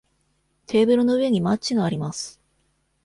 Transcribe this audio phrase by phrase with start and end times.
[0.65, 2.41] テーブルの上にマッチがあります。